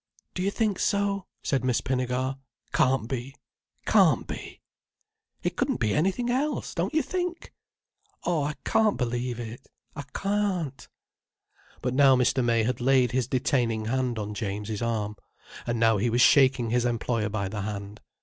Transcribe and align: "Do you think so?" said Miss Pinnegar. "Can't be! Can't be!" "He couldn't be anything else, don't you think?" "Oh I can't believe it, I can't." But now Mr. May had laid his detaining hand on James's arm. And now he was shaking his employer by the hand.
"Do 0.33 0.41
you 0.41 0.49
think 0.49 0.79
so?" 0.79 1.27
said 1.43 1.63
Miss 1.63 1.79
Pinnegar. 1.79 2.39
"Can't 2.73 3.07
be! 3.07 3.35
Can't 3.85 4.25
be!" 4.25 4.63
"He 5.43 5.51
couldn't 5.51 5.79
be 5.79 5.93
anything 5.93 6.31
else, 6.31 6.73
don't 6.73 6.95
you 6.95 7.03
think?" 7.03 7.53
"Oh 8.23 8.41
I 8.41 8.55
can't 8.65 8.97
believe 8.97 9.39
it, 9.39 9.67
I 9.95 10.01
can't." 10.11 10.87
But 11.83 11.93
now 11.93 12.15
Mr. 12.15 12.43
May 12.43 12.63
had 12.63 12.81
laid 12.81 13.11
his 13.11 13.27
detaining 13.27 13.85
hand 13.85 14.17
on 14.17 14.33
James's 14.33 14.81
arm. 14.81 15.17
And 15.67 15.79
now 15.79 15.97
he 15.97 16.09
was 16.09 16.21
shaking 16.21 16.71
his 16.71 16.83
employer 16.83 17.29
by 17.29 17.47
the 17.47 17.61
hand. 17.61 18.01